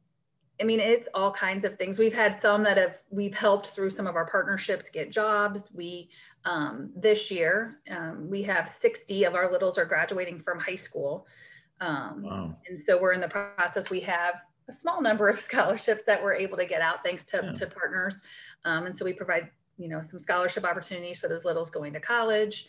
I 0.60 0.64
mean, 0.64 0.80
it's 0.80 1.06
all 1.14 1.30
kinds 1.30 1.64
of 1.64 1.76
things. 1.76 1.98
We've 1.98 2.14
had 2.14 2.40
some 2.42 2.64
that 2.64 2.76
have 2.76 2.98
we've 3.10 3.34
helped 3.34 3.68
through 3.68 3.90
some 3.90 4.06
of 4.06 4.16
our 4.16 4.26
partnerships 4.26 4.90
get 4.90 5.12
jobs. 5.12 5.70
We 5.72 6.10
um, 6.44 6.90
this 6.96 7.30
year 7.30 7.78
um, 7.90 8.28
we 8.28 8.42
have 8.42 8.68
60 8.68 9.24
of 9.24 9.34
our 9.34 9.52
littles 9.52 9.78
are 9.78 9.84
graduating 9.84 10.40
from 10.40 10.58
high 10.58 10.76
school, 10.76 11.28
um, 11.80 12.22
wow. 12.22 12.56
and 12.66 12.76
so 12.76 13.00
we're 13.00 13.12
in 13.12 13.20
the 13.20 13.28
process. 13.28 13.88
We 13.88 14.00
have 14.00 14.42
a 14.68 14.72
small 14.72 15.00
number 15.00 15.28
of 15.28 15.38
scholarships 15.48 16.02
that 16.04 16.22
we're 16.22 16.34
able 16.34 16.56
to 16.56 16.66
get 16.66 16.82
out 16.82 17.04
thanks 17.04 17.24
to, 17.26 17.40
yeah. 17.44 17.52
to 17.52 17.66
partners, 17.68 18.20
um, 18.64 18.86
and 18.86 18.96
so 18.96 19.04
we 19.04 19.12
provide 19.12 19.50
you 19.78 19.88
know, 19.88 20.00
some 20.00 20.18
scholarship 20.18 20.64
opportunities 20.64 21.18
for 21.18 21.28
those 21.28 21.44
littles 21.44 21.70
going 21.70 21.92
to 21.92 22.00
college. 22.00 22.66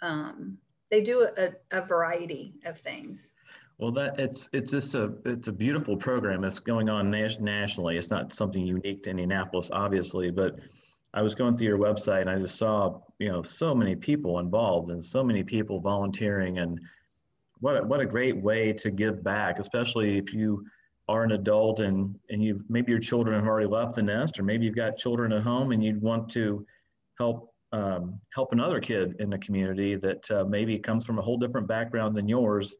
Um, 0.00 0.58
they 0.90 1.02
do 1.02 1.28
a, 1.36 1.50
a, 1.70 1.82
variety 1.82 2.54
of 2.64 2.78
things. 2.78 3.32
Well, 3.78 3.92
that 3.92 4.20
it's 4.20 4.48
it's 4.52 4.70
just 4.70 4.94
a 4.94 5.14
it's 5.24 5.48
a 5.48 5.52
beautiful 5.52 5.96
program. 5.96 6.44
It's 6.44 6.58
going 6.58 6.88
on 6.88 7.10
nas- 7.10 7.40
nationally. 7.40 7.96
It's 7.96 8.10
not 8.10 8.32
something 8.32 8.64
unique 8.64 9.02
to 9.04 9.10
Indianapolis, 9.10 9.70
obviously, 9.72 10.30
but 10.30 10.58
I 11.14 11.22
was 11.22 11.34
going 11.34 11.56
through 11.56 11.66
your 11.66 11.78
website 11.78 12.22
and 12.22 12.30
I 12.30 12.38
just 12.38 12.56
saw 12.56 13.00
you 13.18 13.28
know 13.28 13.42
so 13.42 13.74
many 13.74 13.96
people 13.96 14.38
involved 14.38 14.90
and 14.90 15.04
so 15.04 15.24
many 15.24 15.42
people 15.42 15.80
volunteering 15.80 16.58
and 16.58 16.80
what 17.60 17.76
a, 17.76 17.82
what 17.82 18.00
a 18.00 18.06
great 18.06 18.36
way 18.36 18.72
to 18.72 18.90
give 18.90 19.22
back, 19.22 19.58
especially 19.58 20.18
if 20.18 20.34
you 20.34 20.64
are 21.08 21.24
an 21.24 21.32
adult 21.32 21.80
and 21.80 22.18
and 22.30 22.42
you've 22.42 22.68
maybe 22.70 22.92
your 22.92 23.00
children 23.00 23.34
have 23.38 23.48
already 23.48 23.66
left 23.66 23.96
the 23.96 24.02
nest, 24.02 24.38
or 24.38 24.42
maybe 24.42 24.66
you've 24.66 24.76
got 24.76 24.96
children 24.96 25.32
at 25.32 25.42
home 25.42 25.72
and 25.72 25.82
you'd 25.82 26.00
want 26.00 26.28
to 26.30 26.64
help 27.18 27.52
um, 27.72 28.20
help 28.34 28.52
another 28.52 28.80
kid 28.80 29.16
in 29.18 29.30
the 29.30 29.38
community 29.38 29.96
that 29.96 30.30
uh, 30.30 30.44
maybe 30.44 30.78
comes 30.78 31.06
from 31.06 31.18
a 31.18 31.22
whole 31.22 31.38
different 31.38 31.66
background 31.66 32.14
than 32.14 32.28
yours. 32.28 32.76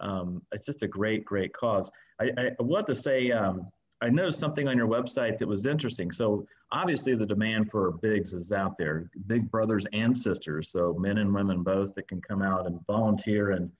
Um, 0.00 0.42
it's 0.52 0.64
just 0.64 0.82
a 0.82 0.88
great, 0.88 1.24
great 1.26 1.52
cause. 1.52 1.90
I, 2.20 2.30
I, 2.38 2.62
want 2.62 2.86
to 2.86 2.94
say 2.94 3.30
um, 3.32 3.66
I 4.00 4.08
noticed 4.08 4.38
something 4.38 4.66
on 4.66 4.78
your 4.78 4.88
website 4.88 5.36
that 5.38 5.46
was 5.46 5.66
interesting. 5.66 6.10
So 6.10 6.46
obviously 6.72 7.14
the 7.14 7.26
demand 7.26 7.70
for 7.70 7.92
bigs 7.92 8.32
is 8.32 8.50
out 8.50 8.78
there, 8.78 9.10
big 9.26 9.50
brothers 9.50 9.86
and 9.92 10.16
sisters. 10.16 10.70
So 10.70 10.94
men 10.98 11.18
and 11.18 11.34
women 11.34 11.62
both 11.62 11.94
that 11.94 12.08
can 12.08 12.20
come 12.22 12.40
out 12.40 12.66
and 12.66 12.84
volunteer 12.86 13.50
and, 13.50 13.70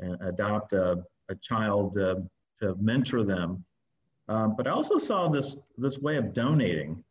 and 0.00 0.20
adopt 0.20 0.74
a, 0.74 1.02
a 1.30 1.34
child 1.36 1.96
uh, 1.96 2.16
to 2.60 2.74
mentor 2.80 3.24
them. 3.24 3.64
Um, 4.28 4.54
but 4.56 4.66
I 4.66 4.70
also 4.70 4.98
saw 4.98 5.28
this 5.28 5.56
this 5.76 5.98
way 5.98 6.16
of 6.16 6.32
donating. 6.32 7.02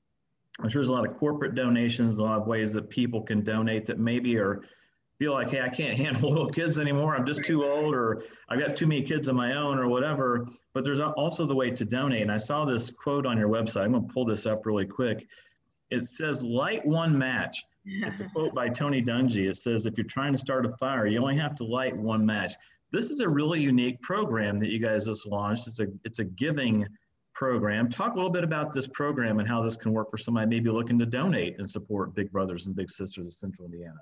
I'm 0.60 0.70
sure 0.70 0.82
there's 0.82 0.90
a 0.90 0.94
lot 0.94 1.08
of 1.08 1.16
corporate 1.16 1.56
donations, 1.56 2.18
a 2.18 2.24
lot 2.24 2.40
of 2.40 2.48
ways 2.48 2.74
that 2.74 2.90
people 2.90 3.22
can 3.22 3.44
donate 3.44 3.86
that 3.88 4.00
maybe 4.00 4.38
are 4.38 4.64
feel 5.20 5.34
like, 5.34 5.50
hey, 5.50 5.62
I 5.62 5.70
can't 5.70 5.98
handle 6.04 6.30
little 6.30 6.50
kids 6.50 6.80
anymore. 6.80 7.16
I'm 7.16 7.26
just 7.26 7.44
too 7.44 7.66
old, 7.66 7.96
or 7.96 8.24
I've 8.50 8.60
got 8.60 8.76
too 8.76 8.88
many 8.88 9.04
kids 9.04 9.28
of 9.28 9.36
my 9.36 9.56
own, 9.56 9.78
or 9.78 9.88
whatever. 9.88 10.48
But 10.74 10.84
there's 10.84 11.00
also 11.00 11.46
the 11.46 11.56
way 11.56 11.72
to 11.72 11.86
donate. 11.86 12.22
And 12.22 12.32
I 12.32 12.38
saw 12.38 12.66
this 12.66 12.90
quote 12.92 13.26
on 13.26 13.38
your 13.38 13.50
website. 13.50 13.84
I'm 13.84 13.92
going 13.92 14.08
to 14.08 14.14
pull 14.14 14.26
this 14.26 14.46
up 14.46 14.66
really 14.66 14.86
quick. 14.86 15.28
It 15.90 16.04
says, 16.04 16.44
light 16.44 16.86
one 16.86 17.18
match. 17.18 17.64
It's 17.86 18.20
a 18.20 18.26
quote 18.34 18.54
by 18.54 18.70
Tony 18.70 19.02
Dungy. 19.02 19.50
It 19.50 19.58
says, 19.58 19.86
if 19.86 19.98
you're 19.98 20.08
trying 20.08 20.34
to 20.34 20.38
start 20.38 20.66
a 20.66 20.72
fire, 20.78 21.08
you 21.08 21.20
only 21.20 21.38
have 21.38 21.56
to 21.56 21.64
light 21.64 21.96
one 21.96 22.26
match. 22.26 22.54
This 22.92 23.12
is 23.12 23.20
a 23.20 23.28
really 23.28 23.60
unique 23.60 24.02
program 24.02 24.60
that 24.60 24.70
you 24.70 24.80
guys 24.80 25.06
just 25.06 25.28
launched. 25.28 25.68
It's 25.68 25.80
a, 25.80 25.88
it's 26.06 26.20
a 26.20 26.24
giving 26.24 26.88
program. 27.34 27.90
Talk 27.90 28.14
a 28.14 28.16
little 28.16 28.32
bit 28.32 28.44
about 28.44 28.74
this 28.74 28.88
program 28.88 29.40
and 29.40 29.48
how 29.48 29.62
this 29.62 29.76
can 29.76 29.94
work 29.94 30.10
for 30.10 30.18
somebody 30.18 30.48
maybe 30.48 30.70
looking 30.70 30.98
to 31.00 31.06
donate 31.06 31.60
and 31.60 31.70
support 31.70 32.16
Big 32.16 32.32
Brothers 32.32 32.66
and 32.66 32.76
Big 32.76 32.90
Sisters 32.90 33.28
of 33.28 33.34
Central 33.34 33.66
Indiana. 33.66 34.00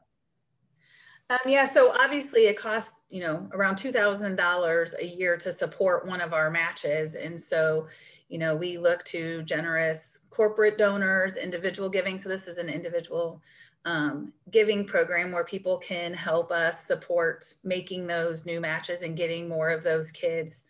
Um, 1.31 1.39
yeah, 1.47 1.65
so 1.65 1.91
obviously 1.91 2.41
it 2.41 2.57
costs, 2.57 3.01
you 3.09 3.19
know, 3.19 3.49
around 3.51 3.77
$2,000 3.77 4.99
a 4.99 5.05
year 5.05 5.37
to 5.37 5.51
support 5.51 6.05
one 6.05 6.21
of 6.21 6.33
our 6.33 6.51
matches. 6.51 7.15
And 7.15 7.39
so, 7.39 7.87
you 8.29 8.37
know, 8.37 8.55
we 8.55 8.77
look 8.77 9.03
to 9.05 9.41
generous 9.41 10.19
corporate 10.29 10.77
donors, 10.77 11.35
individual 11.35 11.89
giving. 11.89 12.19
So 12.19 12.29
this 12.29 12.47
is 12.47 12.59
an 12.59 12.69
individual 12.69 13.41
um, 13.85 14.33
giving 14.51 14.85
program 14.85 15.31
where 15.31 15.43
people 15.43 15.77
can 15.77 16.13
help 16.13 16.51
us 16.51 16.85
support 16.85 17.45
making 17.63 18.05
those 18.05 18.45
new 18.45 18.61
matches 18.61 19.01
and 19.01 19.17
getting 19.17 19.49
more 19.49 19.69
of 19.71 19.83
those 19.83 20.11
kids 20.11 20.65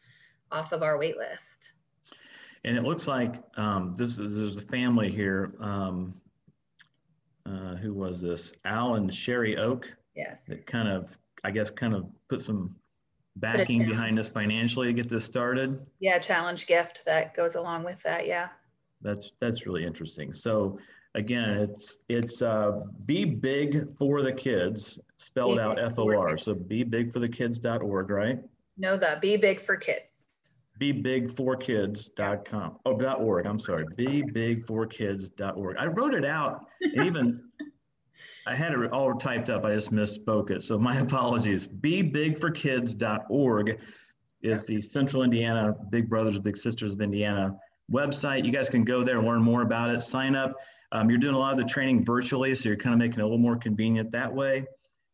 off 0.51 0.71
of 0.71 0.83
our 0.83 0.97
wait 0.97 1.17
list. 1.17 1.73
And 2.63 2.77
it 2.77 2.83
looks 2.83 3.07
like 3.07 3.35
um, 3.57 3.93
this 3.97 4.19
is 4.19 4.37
there's 4.37 4.57
a 4.57 4.61
family 4.61 5.11
here. 5.11 5.53
Um, 5.59 6.21
uh, 7.45 7.75
who 7.75 7.93
was 7.93 8.21
this? 8.21 8.53
Al 8.63 8.95
and 8.95 9.13
Sherry 9.13 9.57
Oak. 9.57 9.93
Yes. 10.15 10.41
That 10.47 10.65
kind 10.65 10.87
of, 10.87 11.17
I 11.43 11.51
guess, 11.51 11.69
kind 11.69 11.93
of 11.93 12.07
put 12.29 12.41
some 12.41 12.75
backing 13.37 13.81
put 13.81 13.89
behind 13.89 14.19
us 14.19 14.29
financially 14.29 14.87
to 14.87 14.93
get 14.93 15.09
this 15.09 15.25
started. 15.25 15.85
Yeah, 15.99 16.19
challenge 16.19 16.67
gift 16.67 17.03
that 17.05 17.35
goes 17.35 17.55
along 17.55 17.83
with 17.83 18.01
that. 18.03 18.27
Yeah. 18.27 18.49
That's 19.01 19.31
that's 19.39 19.65
really 19.65 19.85
interesting. 19.85 20.33
So 20.33 20.79
again, 21.15 21.49
it's 21.49 21.97
it's 22.09 22.41
uh, 22.41 22.81
be 23.05 23.25
big 23.25 23.95
for 23.97 24.21
the 24.21 24.31
kids 24.31 24.99
spelled 25.17 25.57
be 25.57 25.61
out 25.61 25.79
F 25.79 25.99
O 25.99 26.15
R. 26.17 26.37
So 26.37 26.55
be 26.55 26.83
big 26.83 27.11
for 27.11 27.19
the 27.19 27.29
kids.org, 27.29 28.09
right? 28.09 28.39
No, 28.77 28.97
the 28.97 29.17
be 29.21 29.37
big 29.37 29.59
for 29.59 29.75
kids 29.75 30.11
be 30.77 30.91
big 30.91 31.33
for 31.35 31.55
kids.com 31.55 32.77
oh 32.85 32.97
dot 32.97 33.21
org 33.21 33.45
i'm 33.45 33.59
sorry 33.59 33.85
be 33.95 34.21
big 34.21 34.65
for 34.65 34.85
kids.org 34.85 35.77
i 35.77 35.85
wrote 35.85 36.13
it 36.13 36.25
out 36.25 36.65
even 36.95 37.41
i 38.45 38.55
had 38.55 38.73
it 38.73 38.91
all 38.91 39.13
typed 39.15 39.49
up. 39.49 39.65
I 39.65 39.73
just 39.73 39.91
misspoke 39.91 40.51
it. 40.51 40.63
So 40.63 40.77
my 40.77 40.97
apologies. 41.07 41.67
be 41.67 42.01
big 42.01 42.39
for 42.39 42.51
kids.org 42.51 43.79
is 44.41 44.65
the 44.65 44.81
central 44.81 45.23
indiana 45.23 45.75
big 45.89 46.09
brothers 46.09 46.37
big 46.39 46.57
sisters 46.57 46.93
of 46.93 47.01
indiana 47.01 47.55
website. 47.91 48.45
You 48.45 48.51
guys 48.51 48.69
can 48.69 48.83
go 48.83 49.03
there 49.03 49.17
and 49.17 49.27
learn 49.27 49.41
more 49.41 49.61
about 49.61 49.89
it. 49.89 50.01
Sign 50.01 50.35
up. 50.35 50.55
Um, 50.91 51.09
you're 51.09 51.19
doing 51.19 51.35
a 51.35 51.39
lot 51.39 51.51
of 51.51 51.57
the 51.57 51.65
training 51.65 52.05
virtually 52.05 52.55
so 52.55 52.69
you're 52.69 52.77
kind 52.77 52.93
of 52.93 52.99
making 52.99 53.19
it 53.19 53.23
a 53.23 53.25
little 53.25 53.37
more 53.37 53.57
convenient 53.57 54.11
that 54.11 54.33
way. 54.33 54.65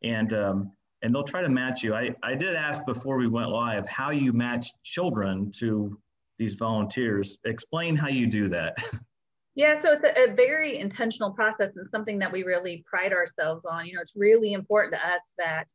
And 0.04 0.34
um, 0.34 0.72
and 1.02 1.14
they'll 1.14 1.24
try 1.24 1.42
to 1.42 1.50
match 1.50 1.84
you. 1.84 1.96
I, 1.96 2.16
I 2.22 2.36
did 2.36 2.56
ask 2.56 2.86
before 2.86 3.18
we 3.18 3.28
went 3.28 3.50
live 3.50 3.88
how 3.88 4.12
you 4.12 4.34
match 4.34 4.68
children 4.84 5.52
to 5.56 5.98
these 6.38 6.56
volunteers. 6.56 7.40
Explain 7.46 7.96
how 7.96 8.08
you 8.08 8.28
do 8.28 8.50
that. 8.50 8.78
Yeah, 9.56 9.74
so 9.74 9.92
it's 9.92 10.04
a, 10.06 10.32
a, 10.32 10.34
very 10.34 10.78
intentional 10.78 11.32
process 11.32 11.72
and 11.76 11.90
something 11.90 12.20
that 12.20 12.32
we 12.32 12.44
really 12.44 12.86
pride 12.86 13.12
ourselves 13.12 13.66
on. 13.66 13.86
You 13.86 13.96
know, 13.96 14.02
it's 14.02 14.16
really 14.16 14.54
important 14.54 14.94
to 14.94 15.06
us 15.06 15.34
that, 15.38 15.68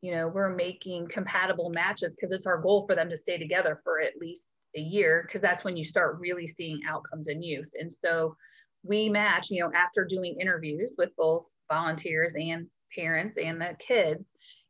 you 0.00 0.12
know, 0.12 0.26
we're 0.26 0.54
making 0.54 1.06
compatible 1.06 1.70
matches 1.70 2.12
because 2.12 2.34
it's 2.34 2.46
our 2.46 2.60
goal 2.60 2.84
for 2.84 2.96
them 2.96 3.08
to 3.10 3.16
stay 3.16 3.38
together 3.38 3.78
for 3.84 4.00
at 4.00 4.16
least 4.20 4.48
a 4.76 4.80
year 4.80 5.22
because 5.24 5.40
that's 5.40 5.64
when 5.64 5.76
you 5.76 5.84
start 5.84 6.18
really 6.18 6.48
seeing 6.48 6.80
outcomes 6.88 7.28
in 7.28 7.42
youth. 7.42 7.70
And 7.78 7.92
so 8.04 8.34
we 8.82 9.08
match, 9.08 9.50
you 9.50 9.60
know, 9.60 9.70
after 9.72 10.04
doing 10.04 10.36
interviews 10.40 10.94
with 10.98 11.10
both 11.16 11.46
volunteers 11.70 12.34
and 12.34 12.66
parents 12.92 13.38
and 13.38 13.60
the 13.60 13.76
kids 13.78 14.24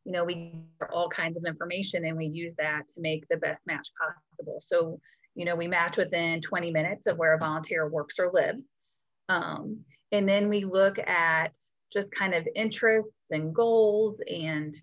you 0.05 0.13
know, 0.13 0.25
we 0.25 0.53
get 0.81 0.91
all 0.93 1.09
kinds 1.09 1.37
of 1.37 1.45
information 1.45 2.05
and 2.05 2.17
we 2.17 2.27
use 2.27 2.55
that 2.57 2.89
to 2.89 3.01
make 3.01 3.27
the 3.29 3.37
best 3.37 3.61
match 3.67 3.89
possible. 4.01 4.61
So, 4.67 5.01
you 5.35 5.45
know, 5.45 5.57
we 5.57 5.69
match 5.69 5.97
within 5.97 6.41
20 6.41 6.71
minutes 6.71 7.07
of 7.07 7.19
where 7.19 7.35
a 7.35 7.39
volunteer 7.39 7.89
works 7.89 8.19
or 8.19 8.31
lives. 8.33 8.67
Um, 9.29 9.81
and 10.11 10.29
then 10.29 10.49
we 10.49 10.65
look 10.65 10.99
at 10.99 11.57
just 11.93 12.11
kind 12.13 12.35
of 12.35 12.47
interests 12.55 13.13
and 13.31 13.55
goals 13.55 14.21
and, 14.31 14.75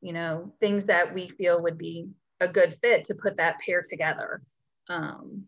you 0.00 0.12
know, 0.12 0.52
things 0.60 0.84
that 0.84 1.12
we 1.12 1.28
feel 1.28 1.62
would 1.62 1.78
be 1.78 2.08
a 2.40 2.48
good 2.48 2.74
fit 2.74 3.04
to 3.04 3.14
put 3.14 3.36
that 3.38 3.58
pair 3.64 3.82
together. 3.88 4.42
Um, 4.88 5.44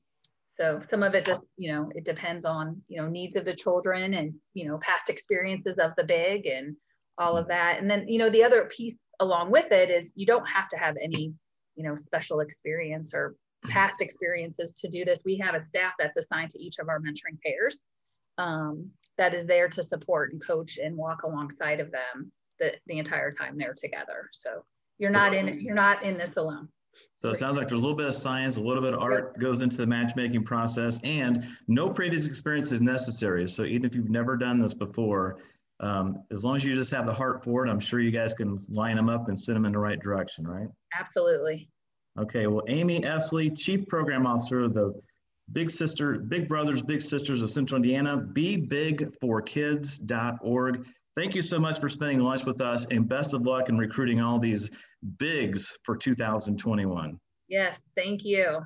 so 0.48 0.80
some 0.90 1.02
of 1.02 1.14
it 1.14 1.24
just, 1.24 1.42
you 1.56 1.72
know, 1.72 1.90
it 1.94 2.04
depends 2.04 2.44
on, 2.44 2.82
you 2.88 3.00
know, 3.00 3.08
needs 3.08 3.36
of 3.36 3.44
the 3.44 3.52
children 3.52 4.14
and, 4.14 4.34
you 4.54 4.66
know, 4.66 4.78
past 4.78 5.08
experiences 5.08 5.76
of 5.76 5.92
the 5.96 6.04
big 6.04 6.46
and 6.46 6.74
all 7.16 7.36
of 7.36 7.48
that. 7.48 7.78
And 7.78 7.88
then, 7.88 8.08
you 8.08 8.18
know, 8.18 8.30
the 8.30 8.42
other 8.42 8.64
piece 8.64 8.96
along 9.20 9.50
with 9.50 9.70
it 9.72 9.90
is 9.90 10.12
you 10.14 10.26
don't 10.26 10.46
have 10.46 10.68
to 10.68 10.76
have 10.76 10.96
any 11.02 11.34
you 11.78 11.84
know 11.84 11.94
special 11.94 12.40
experience 12.40 13.14
or 13.14 13.34
past 13.66 14.00
experiences 14.00 14.72
to 14.78 14.88
do 14.88 15.04
this 15.04 15.18
we 15.24 15.36
have 15.36 15.54
a 15.54 15.60
staff 15.60 15.92
that's 15.98 16.16
assigned 16.16 16.50
to 16.50 16.62
each 16.62 16.78
of 16.78 16.88
our 16.88 17.00
mentoring 17.00 17.38
pairs 17.44 17.84
um, 18.38 18.88
that 19.16 19.34
is 19.34 19.46
there 19.46 19.68
to 19.68 19.82
support 19.82 20.32
and 20.32 20.44
coach 20.44 20.78
and 20.78 20.96
walk 20.96 21.22
alongside 21.24 21.80
of 21.80 21.90
them 21.90 22.30
the, 22.60 22.72
the 22.86 22.98
entire 22.98 23.30
time 23.30 23.56
they're 23.58 23.74
together 23.74 24.28
so 24.32 24.64
you're 24.98 25.10
not 25.10 25.34
in 25.34 25.60
you're 25.60 25.74
not 25.74 26.02
in 26.02 26.16
this 26.16 26.36
alone 26.36 26.68
so 27.18 27.30
it 27.30 27.36
sounds 27.36 27.56
like 27.56 27.68
there's 27.68 27.80
a 27.80 27.84
little 27.84 27.96
bit 27.96 28.06
of 28.06 28.14
science, 28.14 28.56
a 28.56 28.60
little 28.60 28.82
bit 28.82 28.94
of 28.94 29.00
art 29.00 29.38
goes 29.38 29.60
into 29.60 29.76
the 29.76 29.86
matchmaking 29.86 30.44
process, 30.44 30.98
and 31.04 31.46
no 31.66 31.90
previous 31.90 32.26
experience 32.26 32.72
is 32.72 32.80
necessary. 32.80 33.48
So 33.48 33.64
even 33.64 33.84
if 33.84 33.94
you've 33.94 34.10
never 34.10 34.36
done 34.36 34.58
this 34.58 34.74
before, 34.74 35.38
um, 35.80 36.24
as 36.30 36.44
long 36.44 36.56
as 36.56 36.64
you 36.64 36.74
just 36.74 36.90
have 36.90 37.06
the 37.06 37.12
heart 37.12 37.44
for 37.44 37.66
it, 37.66 37.70
I'm 37.70 37.80
sure 37.80 38.00
you 38.00 38.10
guys 38.10 38.34
can 38.34 38.58
line 38.68 38.96
them 38.96 39.08
up 39.08 39.28
and 39.28 39.40
send 39.40 39.56
them 39.56 39.64
in 39.64 39.72
the 39.72 39.78
right 39.78 40.00
direction, 40.00 40.46
right? 40.46 40.68
Absolutely. 40.98 41.68
Okay, 42.18 42.48
well, 42.48 42.64
Amy 42.68 43.00
Esley, 43.00 43.56
Chief 43.56 43.86
Program 43.86 44.26
Officer 44.26 44.62
of 44.62 44.74
the 44.74 44.92
Big 45.52 45.70
Sister, 45.70 46.18
Big 46.18 46.48
Brothers, 46.48 46.82
Big 46.82 47.00
Sisters 47.00 47.40
of 47.42 47.50
Central 47.50 47.76
Indiana, 47.76 48.18
bebigforkids.org. 48.18 50.86
Thank 51.16 51.34
you 51.34 51.40
so 51.42 51.58
much 51.58 51.80
for 51.80 51.88
spending 51.88 52.20
lunch 52.20 52.44
with 52.44 52.60
us 52.60 52.86
and 52.90 53.08
best 53.08 53.34
of 53.34 53.42
luck 53.42 53.68
in 53.68 53.76
recruiting 53.78 54.20
all 54.20 54.38
these 54.38 54.70
bigs 55.18 55.76
for 55.84 55.96
2021. 55.96 57.18
Yes, 57.48 57.82
thank 57.96 58.24
you. 58.24 58.60